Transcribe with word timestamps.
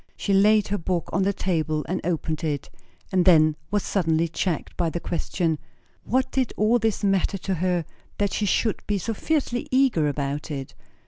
She 0.17 0.33
laid 0.33 0.69
her 0.69 0.79
book 0.79 1.11
on 1.13 1.21
the 1.21 1.31
table 1.31 1.85
and 1.87 2.01
opened 2.03 2.43
it, 2.43 2.71
and 3.11 3.23
then 3.23 3.55
was 3.69 3.83
suddenly 3.83 4.27
checked 4.27 4.75
by 4.75 4.89
the 4.89 4.99
question 4.99 5.59
what 6.05 6.31
did 6.31 6.51
all 6.57 6.79
this 6.79 7.03
matter 7.03 7.37
to 7.37 7.53
her, 7.53 7.85
that 8.17 8.33
she 8.33 8.47
should 8.47 8.81
be 8.87 8.97
so 8.97 9.13
fiercely 9.13 9.67
eager 9.69 10.07
about 10.07 10.49
it? 10.49 10.73